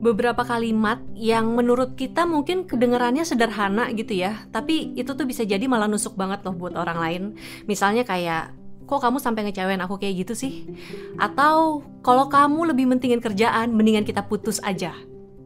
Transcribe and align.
beberapa 0.00 0.42
kalimat 0.48 0.98
yang 1.12 1.52
menurut 1.52 1.94
kita 1.94 2.24
mungkin 2.24 2.64
kedengarannya 2.64 3.22
sederhana 3.22 3.92
gitu 3.92 4.16
ya, 4.16 4.48
tapi 4.48 4.96
itu 4.96 5.12
tuh 5.12 5.28
bisa 5.28 5.44
jadi 5.44 5.62
malah 5.68 5.86
nusuk 5.86 6.16
banget 6.16 6.40
loh 6.42 6.56
buat 6.56 6.72
orang 6.72 6.98
lain. 6.98 7.22
Misalnya 7.68 8.08
kayak, 8.08 8.56
kok 8.88 9.00
kamu 9.04 9.20
sampai 9.20 9.46
ngecewain 9.46 9.84
aku 9.84 10.00
kayak 10.00 10.24
gitu 10.26 10.32
sih? 10.32 10.66
Atau 11.20 11.84
kalau 12.00 12.32
kamu 12.32 12.72
lebih 12.72 12.88
mentingin 12.88 13.20
kerjaan, 13.20 13.76
mendingan 13.76 14.08
kita 14.08 14.24
putus 14.24 14.58
aja. 14.64 14.96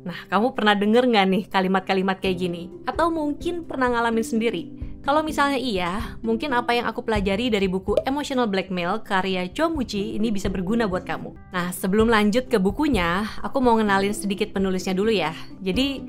Nah, 0.04 0.18
kamu 0.30 0.54
pernah 0.54 0.76
denger 0.78 1.09
nggak 1.10 1.26
nih 1.28 1.42
kalimat-kalimat 1.50 2.23
kayak 2.23 2.36
gini? 2.38 2.70
Atau 2.86 3.10
mungkin 3.10 3.66
pernah 3.66 3.90
ngalamin 3.90 4.23
sendiri? 4.24 4.84
Kalau 5.04 5.20
misalnya 5.20 5.60
iya, 5.60 6.16
mungkin 6.24 6.56
apa 6.56 6.72
yang 6.72 6.88
aku 6.88 7.04
pelajari 7.04 7.52
dari 7.52 7.68
buku 7.68 7.92
Emotional 8.08 8.48
Blackmail 8.48 9.04
karya 9.04 9.45
Cho 9.52 9.68
Muji 9.68 10.16
ini 10.16 10.32
bisa 10.32 10.48
berguna 10.48 10.88
buat 10.88 11.04
kamu. 11.04 11.52
Nah, 11.52 11.76
sebelum 11.76 12.08
lanjut 12.08 12.48
ke 12.48 12.56
bukunya, 12.56 13.28
aku 13.45 13.60
mau 13.60 13.76
ngenalin 13.76 14.16
sedikit 14.16 14.56
penulisnya 14.56 14.96
dulu 14.96 15.12
ya. 15.12 15.36
Jadi, 15.60 16.00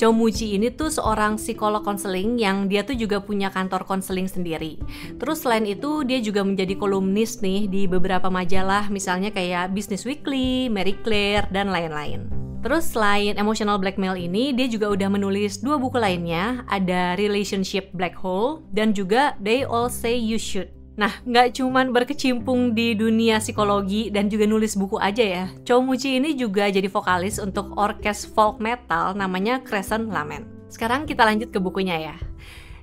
Cho 0.00 0.16
Muji 0.16 0.56
ini 0.56 0.72
tuh 0.72 0.88
seorang 0.88 1.36
psikolog 1.36 1.84
konseling 1.84 2.40
yang 2.40 2.72
dia 2.72 2.88
tuh 2.88 2.96
juga 2.96 3.20
punya 3.20 3.52
kantor 3.52 3.84
konseling 3.84 4.32
sendiri. 4.32 4.80
Terus 5.20 5.44
selain 5.44 5.68
itu 5.68 6.08
dia 6.08 6.16
juga 6.24 6.40
menjadi 6.40 6.72
kolumnis 6.72 7.44
nih 7.44 7.68
di 7.68 7.84
beberapa 7.84 8.32
majalah 8.32 8.88
misalnya 8.88 9.28
kayak 9.28 9.76
Business 9.76 10.08
Weekly, 10.08 10.72
Marie 10.72 10.96
Claire, 11.04 11.52
dan 11.52 11.68
lain-lain. 11.68 12.37
Terus 12.58 12.90
selain 12.90 13.38
emotional 13.38 13.78
blackmail 13.78 14.18
ini, 14.18 14.50
dia 14.50 14.66
juga 14.66 14.90
udah 14.90 15.06
menulis 15.06 15.62
dua 15.62 15.78
buku 15.78 15.94
lainnya, 15.94 16.66
ada 16.66 17.14
Relationship 17.14 17.94
Black 17.94 18.18
Hole 18.18 18.66
dan 18.74 18.90
juga 18.90 19.38
They 19.38 19.62
All 19.62 19.86
Say 19.86 20.18
You 20.18 20.42
Should. 20.42 20.74
Nah, 20.98 21.14
nggak 21.22 21.62
cuman 21.62 21.94
berkecimpung 21.94 22.74
di 22.74 22.98
dunia 22.98 23.38
psikologi 23.38 24.10
dan 24.10 24.26
juga 24.26 24.50
nulis 24.50 24.74
buku 24.74 24.98
aja 24.98 25.22
ya. 25.22 25.44
Chow 25.62 25.78
Muji 25.78 26.18
ini 26.18 26.34
juga 26.34 26.66
jadi 26.66 26.90
vokalis 26.90 27.38
untuk 27.38 27.70
orkes 27.78 28.26
folk 28.26 28.58
metal 28.58 29.14
namanya 29.14 29.62
Crescent 29.62 30.10
Lament. 30.10 30.42
Sekarang 30.66 31.06
kita 31.06 31.22
lanjut 31.22 31.54
ke 31.54 31.62
bukunya 31.62 32.10
ya. 32.10 32.27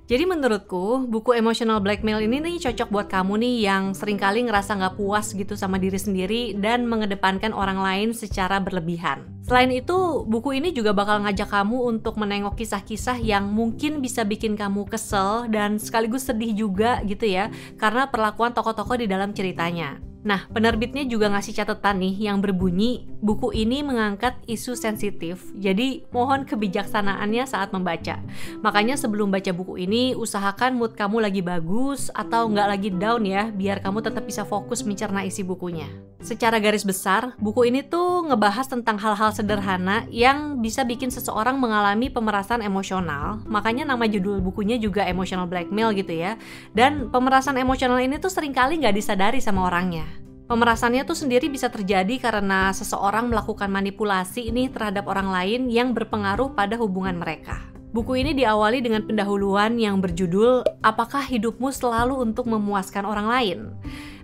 Jadi 0.05 0.21
menurutku, 0.29 1.09
buku 1.09 1.33
Emotional 1.33 1.81
Blackmail 1.81 2.21
ini 2.29 2.37
nih 2.37 2.61
cocok 2.61 2.93
buat 2.93 3.07
kamu 3.09 3.41
nih 3.41 3.55
yang 3.65 3.83
sering 3.97 4.21
kali 4.21 4.45
ngerasa 4.45 4.77
nggak 4.77 5.01
puas 5.01 5.33
gitu 5.33 5.57
sama 5.57 5.81
diri 5.81 5.97
sendiri 5.97 6.53
dan 6.53 6.85
mengedepankan 6.85 7.49
orang 7.49 7.81
lain 7.81 8.13
secara 8.13 8.61
berlebihan. 8.61 9.25
Selain 9.49 9.73
itu, 9.73 10.21
buku 10.29 10.61
ini 10.61 10.69
juga 10.77 10.93
bakal 10.93 11.25
ngajak 11.25 11.49
kamu 11.49 11.89
untuk 11.89 12.21
menengok 12.21 12.53
kisah-kisah 12.53 13.17
yang 13.17 13.49
mungkin 13.49 13.97
bisa 13.97 14.21
bikin 14.21 14.53
kamu 14.53 14.85
kesel 14.85 15.49
dan 15.49 15.81
sekaligus 15.81 16.29
sedih 16.29 16.53
juga 16.53 17.01
gitu 17.01 17.25
ya, 17.25 17.49
karena 17.81 18.05
perlakuan 18.05 18.53
tokoh-tokoh 18.53 19.01
di 19.01 19.09
dalam 19.09 19.33
ceritanya. 19.33 19.97
Nah, 20.25 20.49
penerbitnya 20.49 21.05
juga 21.05 21.29
ngasih 21.29 21.53
catatan 21.53 22.01
nih 22.01 22.27
yang 22.27 22.41
berbunyi, 22.41 23.05
buku 23.21 23.53
ini 23.53 23.85
mengangkat 23.85 24.33
isu 24.49 24.73
sensitif, 24.73 25.53
jadi 25.53 26.01
mohon 26.09 26.49
kebijaksanaannya 26.49 27.45
saat 27.45 27.69
membaca. 27.69 28.17
Makanya 28.65 28.97
sebelum 28.97 29.29
baca 29.29 29.53
buku 29.53 29.85
ini, 29.85 30.17
usahakan 30.17 30.81
mood 30.81 30.97
kamu 30.97 31.21
lagi 31.21 31.45
bagus 31.45 32.09
atau 32.09 32.49
nggak 32.49 32.67
lagi 32.73 32.89
down 32.89 33.21
ya, 33.21 33.53
biar 33.53 33.85
kamu 33.85 34.01
tetap 34.01 34.25
bisa 34.25 34.41
fokus 34.41 34.81
mencerna 34.81 35.21
isi 35.21 35.45
bukunya. 35.45 35.85
Secara 36.25 36.57
garis 36.57 36.81
besar, 36.81 37.37
buku 37.37 37.69
ini 37.69 37.85
tuh 37.85 38.25
ngebahas 38.25 38.65
tentang 38.65 38.97
hal-hal 38.97 39.29
sederhana 39.29 40.09
yang 40.09 40.57
bisa 40.57 40.81
bikin 40.81 41.13
seseorang 41.13 41.61
mengalami 41.61 42.09
pemerasan 42.09 42.65
emosional. 42.65 43.45
Makanya 43.45 43.85
nama 43.85 44.09
judul 44.09 44.41
bukunya 44.41 44.81
juga 44.81 45.05
emotional 45.05 45.45
blackmail 45.45 45.93
gitu 45.93 46.17
ya. 46.17 46.33
Dan 46.73 47.13
pemerasan 47.13 47.61
emosional 47.61 48.01
ini 48.01 48.17
tuh 48.17 48.33
sering 48.33 48.57
kali 48.57 48.81
nggak 48.81 48.97
disadari 48.97 49.37
sama 49.37 49.69
orangnya. 49.69 50.14
Pemerasannya 50.45 51.09
tuh 51.09 51.17
sendiri 51.17 51.49
bisa 51.49 51.73
terjadi 51.73 52.21
karena 52.21 52.69
seseorang 52.69 53.33
melakukan 53.33 53.65
manipulasi 53.65 54.53
ini 54.53 54.69
terhadap 54.69 55.09
orang 55.09 55.33
lain 55.33 55.73
yang 55.73 55.89
berpengaruh 55.97 56.53
pada 56.53 56.77
hubungan 56.77 57.17
mereka. 57.17 57.65
Buku 57.89 58.21
ini 58.21 58.37
diawali 58.37 58.83
dengan 58.85 59.01
pendahuluan 59.09 59.73
yang 59.81 59.97
berjudul 59.97 60.61
"Apakah 60.85 61.25
hidupmu 61.25 61.73
selalu 61.73 62.21
untuk 62.21 62.45
memuaskan 62.45 63.09
orang 63.09 63.25
lain?" 63.25 63.59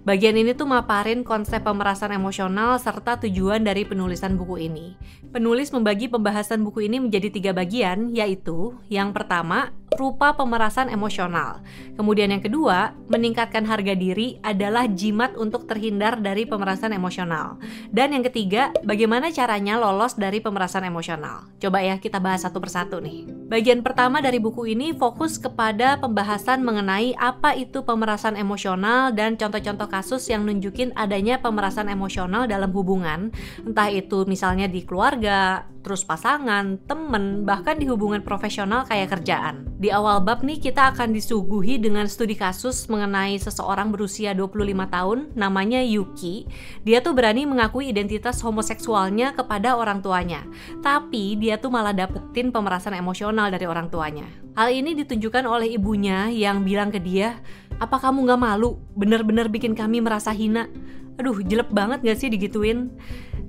Bagian 0.06 0.38
ini 0.38 0.54
tuh 0.54 0.70
maparin 0.70 1.26
konsep 1.26 1.66
pemerasan 1.66 2.14
emosional 2.14 2.78
serta 2.78 3.22
tujuan 3.22 3.66
dari 3.66 3.82
penulisan 3.86 4.38
buku 4.38 4.66
ini. 4.66 4.98
Penulis 5.34 5.74
membagi 5.74 6.10
pembahasan 6.10 6.62
buku 6.62 6.86
ini 6.86 7.02
menjadi 7.02 7.34
tiga 7.34 7.52
bagian, 7.54 8.14
yaitu 8.14 8.78
yang 8.94 9.10
pertama, 9.10 9.74
rupa 10.02 10.34
pemerasan 10.34 10.90
emosional. 10.90 11.62
Kemudian 11.94 12.34
yang 12.34 12.42
kedua, 12.42 12.98
meningkatkan 13.06 13.70
harga 13.70 13.94
diri 13.94 14.42
adalah 14.42 14.90
jimat 14.90 15.38
untuk 15.38 15.70
terhindar 15.70 16.18
dari 16.18 16.50
pemerasan 16.50 16.90
emosional. 16.98 17.62
Dan 17.94 18.18
yang 18.18 18.26
ketiga, 18.26 18.74
bagaimana 18.82 19.30
caranya 19.30 19.78
lolos 19.78 20.18
dari 20.18 20.42
pemerasan 20.42 20.90
emosional. 20.90 21.46
Coba 21.62 21.86
ya 21.86 22.02
kita 22.02 22.18
bahas 22.18 22.42
satu 22.42 22.58
persatu 22.58 22.98
nih. 22.98 23.30
Bagian 23.52 23.86
pertama 23.86 24.24
dari 24.24 24.42
buku 24.42 24.74
ini 24.74 24.98
fokus 24.98 25.38
kepada 25.38 26.02
pembahasan 26.02 26.66
mengenai 26.66 27.14
apa 27.22 27.54
itu 27.54 27.86
pemerasan 27.86 28.40
emosional 28.40 29.14
dan 29.14 29.38
contoh-contoh 29.38 29.92
kasus 29.92 30.26
yang 30.32 30.48
nunjukin 30.48 30.96
adanya 30.98 31.38
pemerasan 31.38 31.92
emosional 31.92 32.48
dalam 32.48 32.72
hubungan, 32.72 33.30
entah 33.62 33.92
itu 33.92 34.24
misalnya 34.26 34.72
di 34.72 34.82
keluarga, 34.88 35.68
terus 35.82 36.06
pasangan, 36.06 36.78
temen, 36.86 37.46
bahkan 37.46 37.78
di 37.78 37.90
hubungan 37.90 38.22
profesional 38.22 38.86
kayak 38.86 39.18
kerjaan. 39.18 39.70
Di 39.82 39.90
awal 39.90 40.22
bab 40.22 40.46
nih 40.46 40.62
kita 40.62 40.94
akan 40.94 41.14
disuguhi 41.14 41.82
dengan 41.82 42.06
studi 42.06 42.38
kasus 42.38 42.86
mengenai 42.86 43.38
seseorang 43.42 43.90
berusia 43.90 44.38
25 44.38 44.62
tahun 44.88 45.20
namanya 45.34 45.82
Yuki. 45.82 46.46
Dia 46.86 47.02
tuh 47.02 47.18
berani 47.18 47.50
mengakui 47.50 47.90
identitas 47.90 48.40
homoseksualnya 48.46 49.34
kepada 49.34 49.74
orang 49.74 50.06
tuanya. 50.06 50.46
Tapi 50.86 51.36
dia 51.42 51.58
tuh 51.58 51.74
malah 51.74 51.94
dapetin 51.94 52.54
pemerasan 52.54 52.94
emosional 52.94 53.50
dari 53.50 53.66
orang 53.66 53.90
tuanya. 53.90 54.30
Hal 54.54 54.70
ini 54.70 54.94
ditunjukkan 54.94 55.50
oleh 55.50 55.74
ibunya 55.74 56.30
yang 56.30 56.62
bilang 56.62 56.94
ke 56.94 57.02
dia, 57.02 57.42
apa 57.82 57.98
kamu 57.98 58.30
gak 58.30 58.42
malu? 58.42 58.78
Bener-bener 58.94 59.50
bikin 59.50 59.74
kami 59.74 60.06
merasa 60.06 60.30
hina. 60.30 60.70
Aduh, 61.22 61.38
jelek 61.46 61.70
banget 61.70 62.02
gak 62.02 62.18
sih 62.18 62.34
digituin? 62.34 62.90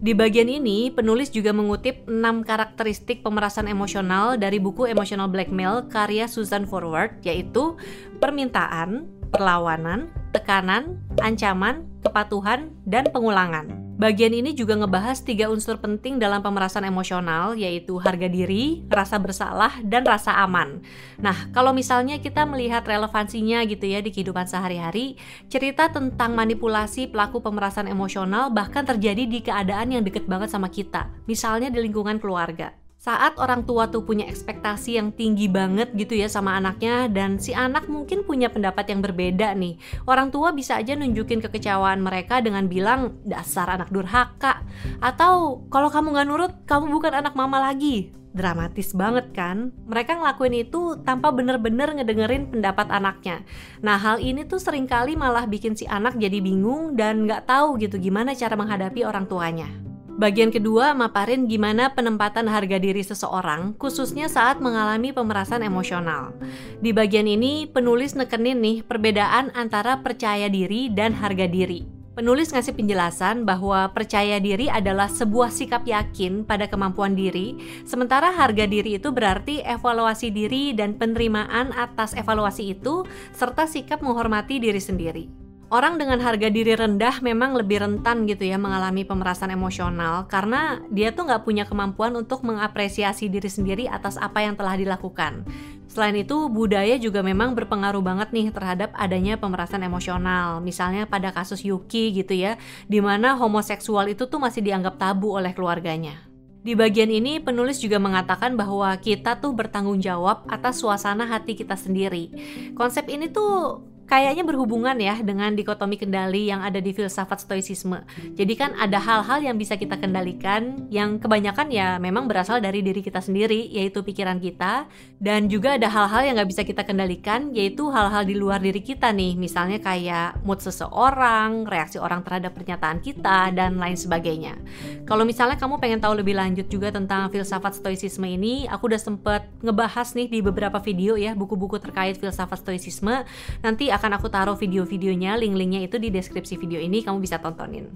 Di 0.04 0.12
bagian 0.12 0.44
ini, 0.44 0.92
penulis 0.92 1.32
juga 1.32 1.56
mengutip 1.56 2.04
6 2.04 2.44
karakteristik 2.44 3.24
pemerasan 3.24 3.64
emosional 3.64 4.36
dari 4.36 4.60
buku 4.60 4.84
Emotional 4.84 5.32
Blackmail 5.32 5.88
karya 5.88 6.28
Susan 6.28 6.68
Forward, 6.68 7.24
yaitu 7.24 7.80
permintaan, 8.20 9.08
perlawanan, 9.32 10.12
tekanan, 10.36 11.00
ancaman, 11.24 11.88
kepatuhan, 12.04 12.76
dan 12.84 13.08
pengulangan. 13.08 13.81
Bagian 13.92 14.32
ini 14.32 14.56
juga 14.56 14.75
ngebahas 14.75 15.20
tiga 15.22 15.53
unsur 15.53 15.78
penting 15.78 16.19
dalam 16.19 16.41
pemerasan 16.42 16.82
emosional, 16.82 17.54
yaitu 17.54 18.00
harga 18.03 18.26
diri, 18.26 18.82
rasa 18.88 19.20
bersalah, 19.20 19.78
dan 19.84 20.03
rasa 20.03 20.42
aman. 20.42 20.82
Nah, 21.22 21.53
kalau 21.54 21.70
misalnya 21.70 22.19
kita 22.19 22.42
melihat 22.48 22.82
relevansinya 22.82 23.62
gitu 23.69 23.86
ya 23.86 24.02
di 24.02 24.10
kehidupan 24.10 24.50
sehari-hari, 24.50 25.20
cerita 25.47 25.92
tentang 25.92 26.34
manipulasi 26.34 27.12
pelaku 27.12 27.44
pemerasan 27.44 27.86
emosional 27.86 28.50
bahkan 28.50 28.82
terjadi 28.82 29.28
di 29.28 29.38
keadaan 29.44 29.94
yang 29.94 30.02
deket 30.02 30.26
banget 30.26 30.50
sama 30.50 30.66
kita, 30.72 31.12
misalnya 31.31 31.70
di 31.70 31.78
lingkungan 31.78 32.19
keluarga 32.19 32.81
saat 33.02 33.34
orang 33.42 33.66
tua 33.66 33.90
tuh 33.90 34.06
punya 34.06 34.30
ekspektasi 34.30 34.94
yang 34.94 35.10
tinggi 35.10 35.50
banget 35.50 35.90
gitu 35.98 36.14
ya 36.14 36.30
sama 36.30 36.54
anaknya 36.54 37.10
dan 37.10 37.34
si 37.42 37.50
anak 37.50 37.90
mungkin 37.90 38.22
punya 38.22 38.46
pendapat 38.46 38.94
yang 38.94 39.02
berbeda 39.02 39.58
nih. 39.58 39.74
Orang 40.06 40.30
tua 40.30 40.54
bisa 40.54 40.78
aja 40.78 40.94
nunjukin 40.94 41.43
kekecewaan 41.43 41.99
mereka 41.99 42.38
dengan 42.38 42.70
bilang 42.70 43.19
dasar 43.26 43.75
anak 43.75 43.90
durhaka 43.90 44.62
atau 45.02 45.66
kalau 45.66 45.90
kamu 45.90 46.14
nggak 46.14 46.28
nurut 46.31 46.52
kamu 46.62 46.94
bukan 46.94 47.26
anak 47.26 47.34
mama 47.34 47.58
lagi. 47.58 48.14
Dramatis 48.38 48.94
banget 48.94 49.34
kan? 49.34 49.75
Mereka 49.90 50.22
ngelakuin 50.22 50.62
itu 50.62 50.94
tanpa 51.02 51.34
bener-bener 51.34 51.90
ngedengerin 51.99 52.54
pendapat 52.54 52.87
anaknya. 52.87 53.43
Nah 53.82 53.99
hal 53.99 54.22
ini 54.22 54.46
tuh 54.46 54.62
sering 54.62 54.87
kali 54.87 55.19
malah 55.19 55.50
bikin 55.50 55.75
si 55.75 55.90
anak 55.90 56.14
jadi 56.14 56.38
bingung 56.38 56.94
dan 56.94 57.26
nggak 57.26 57.50
tahu 57.50 57.82
gitu 57.82 57.99
gimana 57.99 58.31
cara 58.38 58.54
menghadapi 58.54 59.02
orang 59.02 59.26
tuanya. 59.26 59.91
Bagian 60.12 60.53
kedua 60.53 60.93
maparin 60.93 61.49
gimana 61.49 61.97
penempatan 61.97 62.44
harga 62.44 62.76
diri 62.76 63.00
seseorang 63.00 63.73
khususnya 63.81 64.29
saat 64.29 64.61
mengalami 64.61 65.09
pemerasan 65.09 65.64
emosional. 65.64 66.37
Di 66.85 66.93
bagian 66.93 67.25
ini 67.25 67.64
penulis 67.64 68.12
nekenin 68.12 68.61
nih 68.61 68.85
perbedaan 68.85 69.49
antara 69.56 70.05
percaya 70.05 70.53
diri 70.53 70.93
dan 70.93 71.17
harga 71.17 71.49
diri. 71.49 72.03
Penulis 72.12 72.53
ngasih 72.53 72.76
penjelasan 72.76 73.49
bahwa 73.49 73.88
percaya 73.88 74.37
diri 74.37 74.69
adalah 74.69 75.09
sebuah 75.09 75.49
sikap 75.49 75.88
yakin 75.88 76.44
pada 76.44 76.69
kemampuan 76.69 77.17
diri, 77.17 77.56
sementara 77.88 78.29
harga 78.37 78.69
diri 78.69 79.00
itu 79.00 79.09
berarti 79.09 79.64
evaluasi 79.64 80.29
diri 80.29 80.76
dan 80.76 81.00
penerimaan 81.00 81.73
atas 81.73 82.12
evaluasi 82.12 82.76
itu, 82.76 83.09
serta 83.32 83.64
sikap 83.64 84.05
menghormati 84.05 84.61
diri 84.61 84.76
sendiri. 84.76 85.41
Orang 85.72 85.96
dengan 85.96 86.20
harga 86.20 86.52
diri 86.52 86.76
rendah 86.76 87.24
memang 87.24 87.56
lebih 87.56 87.80
rentan 87.80 88.28
gitu 88.28 88.44
ya 88.44 88.60
mengalami 88.60 89.08
pemerasan 89.08 89.48
emosional 89.56 90.28
karena 90.28 90.84
dia 90.92 91.16
tuh 91.16 91.24
nggak 91.24 91.48
punya 91.48 91.64
kemampuan 91.64 92.12
untuk 92.12 92.44
mengapresiasi 92.44 93.32
diri 93.32 93.48
sendiri 93.48 93.88
atas 93.88 94.20
apa 94.20 94.44
yang 94.44 94.52
telah 94.52 94.76
dilakukan. 94.76 95.48
Selain 95.88 96.12
itu, 96.12 96.52
budaya 96.52 97.00
juga 97.00 97.24
memang 97.24 97.56
berpengaruh 97.56 98.04
banget 98.04 98.36
nih 98.36 98.52
terhadap 98.52 98.92
adanya 98.92 99.40
pemerasan 99.40 99.80
emosional. 99.80 100.60
Misalnya 100.60 101.08
pada 101.08 101.32
kasus 101.32 101.64
Yuki 101.64 102.20
gitu 102.20 102.36
ya, 102.36 102.60
di 102.84 103.00
mana 103.00 103.32
homoseksual 103.40 104.12
itu 104.12 104.28
tuh 104.28 104.44
masih 104.44 104.60
dianggap 104.60 105.00
tabu 105.00 105.32
oleh 105.32 105.56
keluarganya. 105.56 106.20
Di 106.62 106.76
bagian 106.76 107.08
ini, 107.08 107.40
penulis 107.40 107.80
juga 107.80 107.96
mengatakan 107.96 108.60
bahwa 108.60 108.92
kita 109.00 109.40
tuh 109.40 109.56
bertanggung 109.56 110.04
jawab 110.04 110.44
atas 110.52 110.84
suasana 110.84 111.25
hati 111.25 111.56
kita 111.56 111.80
sendiri. 111.80 112.28
Konsep 112.76 113.08
ini 113.08 113.32
tuh 113.32 113.82
kayaknya 114.12 114.44
berhubungan 114.44 114.93
ya 115.00 115.17
dengan 115.25 115.56
dikotomi 115.56 115.97
kendali 115.97 116.53
yang 116.53 116.61
ada 116.61 116.85
di 116.85 116.93
filsafat 116.93 117.49
stoicisme. 117.49 117.97
Jadi 118.37 118.53
kan 118.61 118.76
ada 118.76 119.00
hal-hal 119.00 119.41
yang 119.41 119.56
bisa 119.56 119.81
kita 119.81 119.97
kendalikan 119.97 120.85
yang 120.93 121.17
kebanyakan 121.17 121.73
ya 121.73 121.97
memang 121.97 122.29
berasal 122.29 122.61
dari 122.61 122.85
diri 122.85 123.00
kita 123.00 123.25
sendiri, 123.25 123.73
yaitu 123.73 124.05
pikiran 124.05 124.37
kita. 124.37 124.85
Dan 125.17 125.49
juga 125.49 125.81
ada 125.81 125.88
hal-hal 125.88 126.29
yang 126.29 126.35
nggak 126.37 126.50
bisa 126.53 126.62
kita 126.69 126.85
kendalikan, 126.85 127.56
yaitu 127.56 127.88
hal-hal 127.88 128.29
di 128.29 128.37
luar 128.37 128.61
diri 128.61 128.85
kita 128.85 129.09
nih. 129.17 129.32
Misalnya 129.41 129.81
kayak 129.81 130.44
mood 130.44 130.61
seseorang, 130.61 131.64
reaksi 131.64 131.97
orang 131.97 132.20
terhadap 132.20 132.53
pernyataan 132.53 133.00
kita, 133.00 133.49
dan 133.56 133.81
lain 133.81 133.97
sebagainya. 133.97 134.61
Kalau 135.09 135.25
misalnya 135.25 135.56
kamu 135.56 135.81
pengen 135.81 136.05
tahu 136.05 136.20
lebih 136.20 136.37
lanjut 136.37 136.69
juga 136.69 136.93
tentang 136.93 137.32
filsafat 137.32 137.81
stoicisme 137.81 138.29
ini, 138.29 138.69
aku 138.69 138.93
udah 138.93 139.00
sempet 139.00 139.49
ngebahas 139.64 140.12
nih 140.12 140.29
di 140.29 140.38
beberapa 140.44 140.76
video 140.85 141.17
ya, 141.17 141.32
buku-buku 141.32 141.81
terkait 141.81 142.20
filsafat 142.20 142.61
stoicisme. 142.61 143.25
Nanti 143.64 143.88
akan 143.88 144.01
aku 144.10 144.26
taruh 144.26 144.58
video-videonya, 144.58 145.38
link-linknya 145.38 145.87
itu 145.87 146.02
di 146.02 146.10
deskripsi 146.10 146.58
video 146.58 146.82
ini, 146.82 147.06
kamu 147.06 147.22
bisa 147.22 147.38
tontonin. 147.38 147.87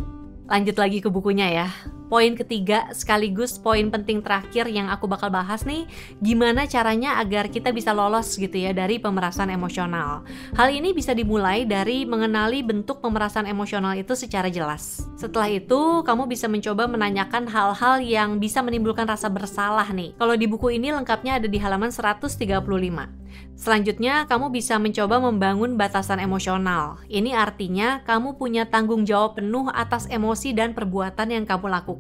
Lanjut 0.47 0.79
lagi 0.79 1.03
ke 1.03 1.11
bukunya 1.11 1.51
ya. 1.51 1.67
Poin 2.07 2.39
ketiga 2.39 2.87
sekaligus 2.95 3.59
poin 3.59 3.91
penting 3.91 4.23
terakhir 4.23 4.71
yang 4.71 4.87
aku 4.87 5.11
bakal 5.11 5.27
bahas 5.27 5.67
nih, 5.67 5.91
gimana 6.23 6.63
caranya 6.71 7.19
agar 7.19 7.51
kita 7.51 7.75
bisa 7.75 7.91
lolos 7.91 8.39
gitu 8.39 8.55
ya 8.55 8.71
dari 8.71 9.03
pemerasan 9.03 9.51
emosional. 9.51 10.23
Hal 10.55 10.71
ini 10.71 10.95
bisa 10.95 11.11
dimulai 11.19 11.67
dari 11.67 12.07
mengenali 12.07 12.63
bentuk 12.63 13.03
pemerasan 13.03 13.51
emosional 13.51 13.99
itu 13.99 14.15
secara 14.15 14.47
jelas. 14.47 15.03
Setelah 15.19 15.51
itu, 15.51 16.07
kamu 16.07 16.31
bisa 16.31 16.47
mencoba 16.47 16.87
menanyakan 16.87 17.51
hal-hal 17.51 17.99
yang 17.99 18.39
bisa 18.39 18.63
menimbulkan 18.63 19.11
rasa 19.11 19.27
bersalah 19.27 19.91
nih. 19.91 20.15
Kalau 20.15 20.39
di 20.39 20.47
buku 20.47 20.79
ini 20.79 20.95
lengkapnya 20.95 21.43
ada 21.43 21.51
di 21.51 21.59
halaman 21.59 21.91
135. 21.91 23.27
Selanjutnya, 23.57 24.29
kamu 24.29 24.53
bisa 24.53 24.77
mencoba 24.77 25.17
membangun 25.17 25.81
batasan 25.81 26.21
emosional. 26.21 27.01
Ini 27.09 27.33
artinya 27.33 28.05
kamu 28.05 28.37
punya 28.37 28.69
tanggung 28.69 29.09
jawab 29.09 29.41
penuh 29.41 29.73
atas 29.73 30.05
emosi 30.13 30.53
dan 30.53 30.77
perbuatan 30.77 31.33
yang 31.33 31.49
kamu 31.49 31.73
lakukan. 31.73 31.96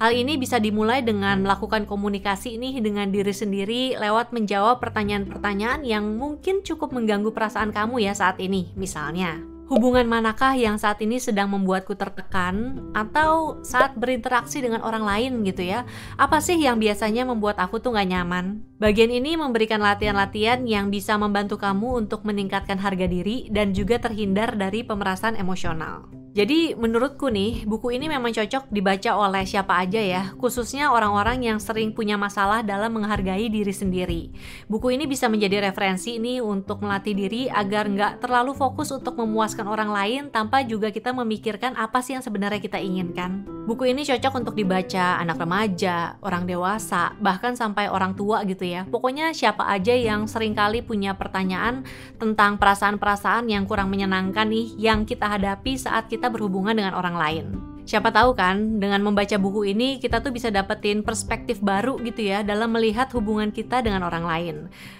Hal 0.00 0.16
ini 0.16 0.40
bisa 0.40 0.56
dimulai 0.56 1.04
dengan 1.04 1.44
melakukan 1.44 1.84
komunikasi 1.84 2.56
ini 2.56 2.78
dengan 2.80 3.12
diri 3.12 3.34
sendiri 3.34 3.98
lewat 4.00 4.32
menjawab 4.32 4.80
pertanyaan-pertanyaan 4.80 5.84
yang 5.84 6.16
mungkin 6.16 6.64
cukup 6.64 6.94
mengganggu 6.94 7.34
perasaan 7.34 7.74
kamu 7.74 8.04
ya 8.06 8.16
saat 8.16 8.40
ini. 8.40 8.72
Misalnya, 8.78 9.42
hubungan 9.70 10.02
manakah 10.10 10.58
yang 10.58 10.82
saat 10.82 10.98
ini 10.98 11.22
sedang 11.22 11.54
membuatku 11.54 11.94
tertekan 11.94 12.82
atau 12.90 13.62
saat 13.62 13.94
berinteraksi 13.94 14.58
dengan 14.58 14.82
orang 14.82 15.06
lain 15.06 15.46
gitu 15.46 15.62
ya? 15.62 15.86
Apa 16.18 16.42
sih 16.42 16.58
yang 16.58 16.82
biasanya 16.82 17.22
membuat 17.22 17.62
aku 17.62 17.78
tuh 17.78 17.94
gak 17.94 18.10
nyaman? 18.10 18.66
Bagian 18.82 19.14
ini 19.14 19.38
memberikan 19.38 19.78
latihan-latihan 19.78 20.66
yang 20.66 20.90
bisa 20.90 21.14
membantu 21.14 21.62
kamu 21.62 22.02
untuk 22.02 22.26
meningkatkan 22.26 22.82
harga 22.82 23.06
diri 23.06 23.46
dan 23.54 23.70
juga 23.70 24.02
terhindar 24.02 24.58
dari 24.58 24.82
pemerasan 24.82 25.38
emosional 25.38 26.19
jadi 26.30 26.78
menurutku 26.78 27.26
nih, 27.26 27.66
buku 27.66 27.98
ini 27.98 28.06
memang 28.06 28.30
cocok 28.30 28.70
dibaca 28.70 29.18
oleh 29.18 29.42
siapa 29.42 29.82
aja 29.82 29.98
ya, 29.98 30.22
khususnya 30.38 30.94
orang-orang 30.94 31.42
yang 31.42 31.58
sering 31.58 31.90
punya 31.90 32.14
masalah 32.14 32.62
dalam 32.62 32.94
menghargai 32.94 33.50
diri 33.50 33.74
sendiri. 33.74 34.30
Buku 34.70 34.94
ini 34.94 35.10
bisa 35.10 35.26
menjadi 35.26 35.58
referensi 35.58 36.22
nih 36.22 36.38
untuk 36.38 36.86
melatih 36.86 37.18
diri 37.18 37.42
agar 37.50 37.90
nggak 37.90 38.12
terlalu 38.22 38.54
fokus 38.54 38.94
untuk 38.94 39.18
memuaskan 39.18 39.66
orang 39.66 39.90
lain 39.90 40.22
tanpa 40.30 40.62
juga 40.62 40.94
kita 40.94 41.10
memikirkan 41.10 41.74
apa 41.74 41.98
sih 41.98 42.14
yang 42.14 42.22
sebenarnya 42.22 42.62
kita 42.62 42.78
inginkan. 42.78 43.42
Buku 43.66 43.90
ini 43.90 44.06
cocok 44.06 44.42
untuk 44.42 44.54
dibaca 44.54 45.18
anak 45.18 45.38
remaja, 45.38 46.18
orang 46.22 46.46
dewasa, 46.46 47.10
bahkan 47.18 47.58
sampai 47.58 47.90
orang 47.90 48.14
tua 48.14 48.46
gitu 48.46 48.66
ya. 48.66 48.86
Pokoknya 48.86 49.34
siapa 49.34 49.66
aja 49.66 49.98
yang 49.98 50.30
sering 50.30 50.54
kali 50.54 50.78
punya 50.82 51.18
pertanyaan 51.18 51.82
tentang 52.18 52.54
perasaan-perasaan 52.54 53.50
yang 53.50 53.66
kurang 53.66 53.90
menyenangkan 53.90 54.46
nih 54.46 54.74
yang 54.78 55.02
kita 55.02 55.26
hadapi 55.26 55.74
saat 55.74 56.10
kita 56.10 56.19
kita 56.20 56.28
berhubungan 56.28 56.76
dengan 56.76 56.92
orang 56.92 57.16
lain. 57.16 57.46
Siapa 57.88 58.12
tahu 58.12 58.36
kan, 58.36 58.76
dengan 58.76 59.00
membaca 59.00 59.40
buku 59.40 59.72
ini 59.72 59.96
kita 59.96 60.20
tuh 60.20 60.30
bisa 60.36 60.52
dapetin 60.52 61.00
perspektif 61.00 61.64
baru 61.64 61.96
gitu 62.04 62.28
ya 62.28 62.44
dalam 62.44 62.76
melihat 62.76 63.08
hubungan 63.16 63.48
kita 63.48 63.80
dengan 63.80 64.04
orang 64.04 64.28
lain. 64.28 64.56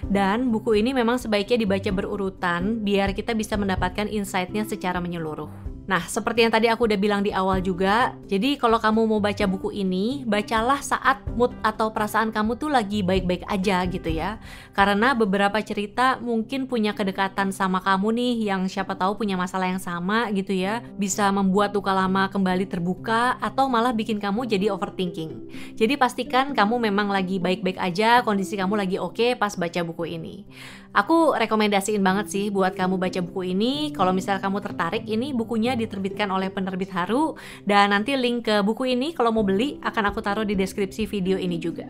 Dan 0.08 0.48
buku 0.48 0.80
ini 0.80 0.96
memang 0.96 1.20
sebaiknya 1.20 1.60
dibaca 1.60 1.92
berurutan 1.92 2.80
biar 2.80 3.12
kita 3.12 3.36
bisa 3.36 3.60
mendapatkan 3.60 4.08
insight-nya 4.08 4.64
secara 4.64 4.96
menyeluruh. 4.96 5.69
Nah, 5.90 6.06
seperti 6.06 6.46
yang 6.46 6.54
tadi 6.54 6.70
aku 6.70 6.86
udah 6.86 6.94
bilang 6.94 7.26
di 7.26 7.34
awal 7.34 7.58
juga, 7.58 8.14
jadi 8.30 8.54
kalau 8.54 8.78
kamu 8.78 9.10
mau 9.10 9.18
baca 9.18 9.42
buku 9.50 9.74
ini, 9.74 10.22
bacalah 10.22 10.78
saat 10.86 11.18
mood 11.34 11.50
atau 11.66 11.90
perasaan 11.90 12.30
kamu 12.30 12.54
tuh 12.62 12.70
lagi 12.70 13.02
baik-baik 13.02 13.42
aja 13.50 13.82
gitu 13.90 14.06
ya. 14.06 14.38
Karena 14.70 15.18
beberapa 15.18 15.58
cerita 15.58 16.22
mungkin 16.22 16.70
punya 16.70 16.94
kedekatan 16.94 17.50
sama 17.50 17.82
kamu 17.82 18.06
nih 18.14 18.54
yang 18.54 18.70
siapa 18.70 18.94
tahu 18.94 19.18
punya 19.18 19.34
masalah 19.34 19.66
yang 19.66 19.82
sama 19.82 20.30
gitu 20.30 20.54
ya, 20.54 20.78
bisa 20.94 21.26
membuat 21.34 21.74
luka 21.74 21.90
lama 21.90 22.30
kembali 22.30 22.70
terbuka 22.70 23.34
atau 23.42 23.66
malah 23.66 23.90
bikin 23.90 24.22
kamu 24.22 24.46
jadi 24.46 24.70
overthinking. 24.70 25.50
Jadi 25.74 25.98
pastikan 25.98 26.54
kamu 26.54 26.86
memang 26.86 27.10
lagi 27.10 27.42
baik-baik 27.42 27.82
aja, 27.82 28.22
kondisi 28.22 28.54
kamu 28.54 28.78
lagi 28.78 28.94
oke 29.02 29.18
okay 29.18 29.30
pas 29.34 29.58
baca 29.58 29.82
buku 29.82 30.06
ini. 30.06 30.46
Aku 30.90 31.38
rekomendasiin 31.38 32.02
banget 32.02 32.34
sih 32.34 32.46
buat 32.50 32.74
kamu 32.74 32.98
baca 32.98 33.22
buku 33.22 33.54
ini. 33.54 33.94
Kalau 33.94 34.10
misal 34.10 34.42
kamu 34.42 34.58
tertarik, 34.58 35.06
ini 35.06 35.30
bukunya 35.30 35.78
diterbitkan 35.80 36.28
oleh 36.28 36.52
penerbit 36.52 36.92
Haru. 36.92 37.34
Dan 37.64 37.96
nanti 37.96 38.12
link 38.14 38.46
ke 38.46 38.60
buku 38.60 38.92
ini 38.92 39.16
kalau 39.16 39.32
mau 39.32 39.42
beli 39.42 39.80
akan 39.80 40.12
aku 40.12 40.20
taruh 40.20 40.44
di 40.44 40.52
deskripsi 40.52 41.08
video 41.08 41.40
ini 41.40 41.56
juga. 41.56 41.88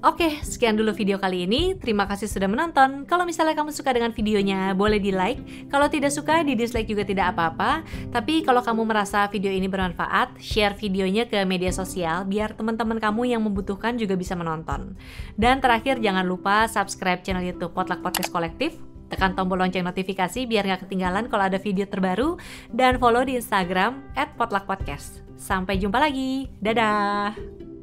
Oke, 0.00 0.40
sekian 0.40 0.72
dulu 0.72 0.96
video 0.96 1.20
kali 1.20 1.44
ini. 1.44 1.76
Terima 1.76 2.08
kasih 2.08 2.24
sudah 2.24 2.48
menonton. 2.48 3.04
Kalau 3.04 3.28
misalnya 3.28 3.52
kamu 3.52 3.68
suka 3.76 3.92
dengan 3.92 4.16
videonya, 4.16 4.72
boleh 4.72 4.96
di 4.96 5.12
like. 5.12 5.68
Kalau 5.68 5.92
tidak 5.92 6.08
suka, 6.16 6.40
di 6.40 6.56
dislike 6.56 6.88
juga 6.88 7.04
tidak 7.04 7.36
apa-apa. 7.36 7.84
Tapi 8.08 8.40
kalau 8.40 8.64
kamu 8.64 8.88
merasa 8.88 9.28
video 9.28 9.52
ini 9.52 9.68
bermanfaat, 9.68 10.40
share 10.40 10.72
videonya 10.72 11.28
ke 11.28 11.44
media 11.44 11.68
sosial 11.68 12.24
biar 12.24 12.56
teman-teman 12.56 12.96
kamu 12.96 13.36
yang 13.36 13.44
membutuhkan 13.44 14.00
juga 14.00 14.16
bisa 14.16 14.32
menonton. 14.32 14.96
Dan 15.36 15.60
terakhir, 15.60 16.00
jangan 16.00 16.24
lupa 16.24 16.64
subscribe 16.64 17.20
channel 17.20 17.44
YouTube 17.44 17.76
Potluck 17.76 18.00
Podcast 18.00 18.32
Kolektif. 18.32 18.89
Tekan 19.10 19.34
tombol 19.34 19.58
lonceng 19.58 19.82
notifikasi 19.82 20.46
biar 20.46 20.64
nggak 20.64 20.86
ketinggalan 20.86 21.26
kalau 21.26 21.50
ada 21.50 21.58
video 21.58 21.84
terbaru. 21.84 22.38
Dan 22.70 23.02
follow 23.02 23.26
di 23.26 23.36
Instagram 23.36 24.00
at 24.14 24.32
Potluck 24.38 24.64
Podcast. 24.70 25.26
Sampai 25.34 25.82
jumpa 25.82 25.98
lagi. 25.98 26.46
Dadah! 26.62 27.79